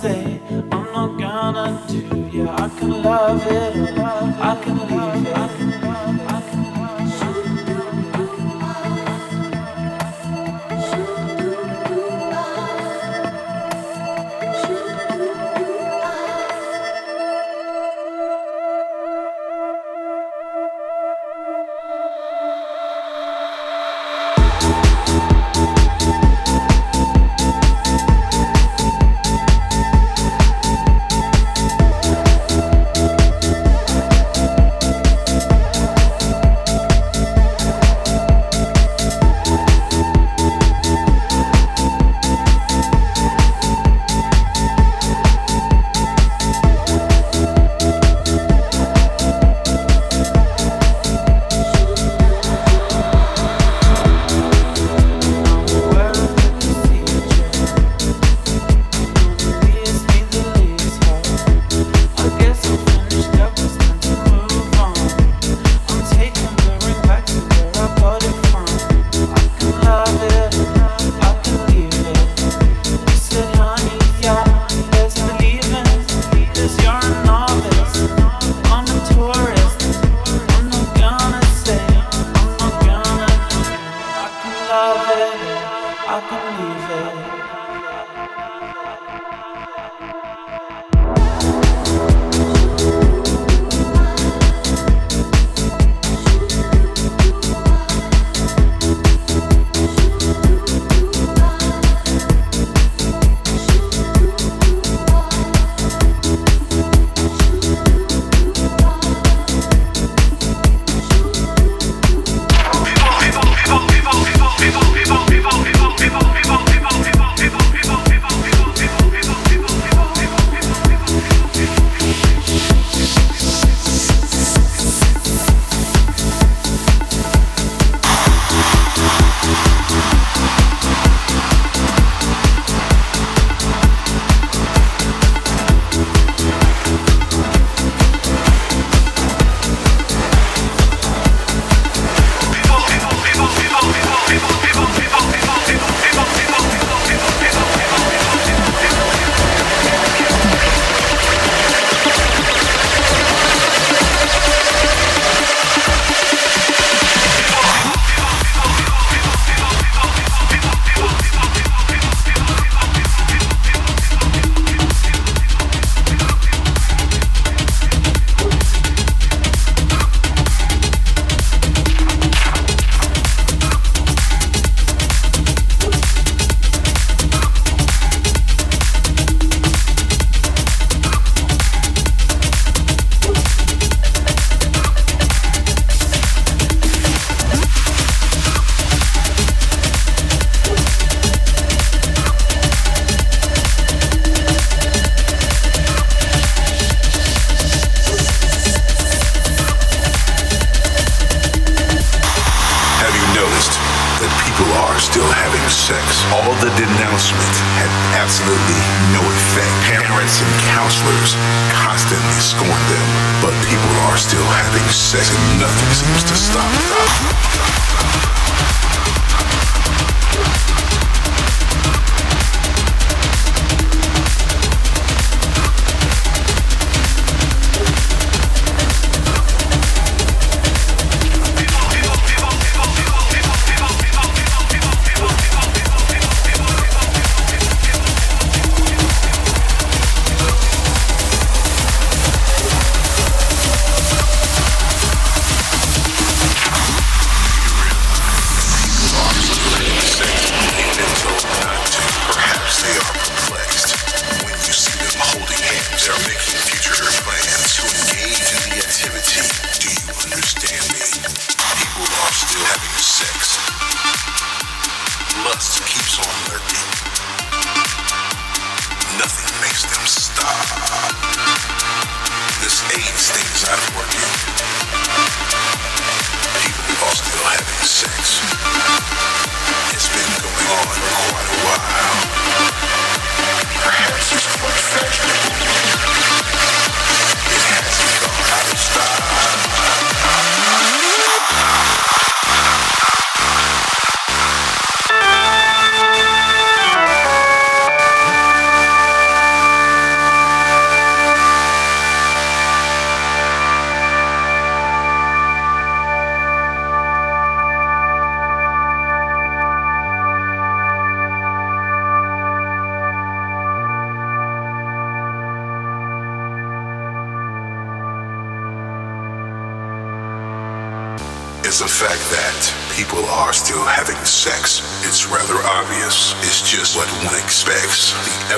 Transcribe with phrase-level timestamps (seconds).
[0.00, 0.40] say
[0.70, 2.30] I'm not gonna do.
[2.32, 5.67] Yeah, I can love it, I can leave it.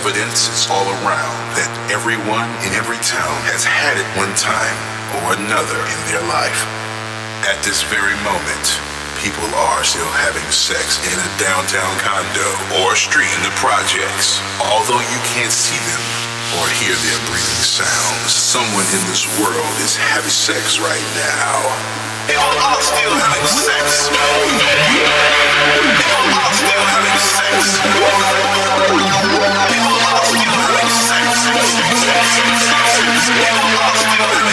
[0.00, 4.72] Evidence is all around that everyone in every town has had it one time
[5.20, 6.64] or another in their life.
[7.44, 8.64] At this very moment,
[9.20, 12.48] people are still having sex in a downtown condo
[12.80, 14.40] or street in the projects.
[14.72, 16.04] Although you can't see them
[16.56, 21.60] or hear their breathing sounds, someone in this world is having sex right now.
[22.24, 24.08] People are still having sex.
[24.08, 24.64] People
[26.40, 27.80] are still having sex.
[32.12, 34.49] Never lost